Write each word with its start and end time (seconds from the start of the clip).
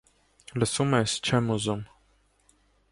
Լսո՞ւմ 0.61 0.95
ես, 1.01 1.15
չեմ 1.29 1.53
ուզում: 1.59 1.87